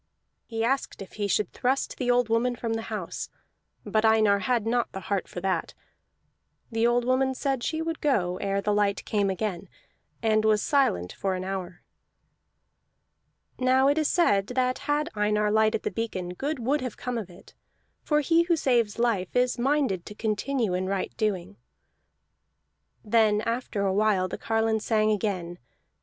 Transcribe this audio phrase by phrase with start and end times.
[0.47, 3.29] He asked if he should thrust the woman from the house,
[3.85, 5.75] but Einar had not the heart for that.
[6.71, 9.69] The old woman said she would go ere the light came again,
[10.23, 11.83] and was silent for an hour.
[13.59, 17.29] Now it is said that had Einar lighted the beacon, good would have come of
[17.29, 17.53] it;
[18.01, 21.57] for he who saves life is minded to continue in right doing.
[23.05, 25.59] Then after a while the carline sang again.